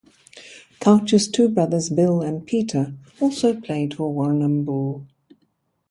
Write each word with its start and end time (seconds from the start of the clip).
Couch's 0.79 1.27
two 1.27 1.47
brothers, 1.47 1.91
Bill 1.91 2.21
and 2.23 2.43
Peter, 2.47 2.95
also 3.19 3.53
played 3.53 3.93
for 3.93 4.11
Warrnambool. 4.11 5.05